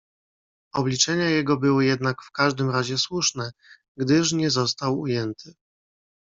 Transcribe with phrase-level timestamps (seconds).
[0.73, 3.51] "Obliczenia jego były jednak w każdym razie słuszne,
[3.97, 5.53] gdyż nie został ujęty."